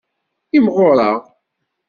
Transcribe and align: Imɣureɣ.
Imɣureɣ. 0.57 1.17